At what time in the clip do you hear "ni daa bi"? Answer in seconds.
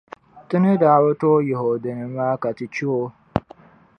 0.63-1.11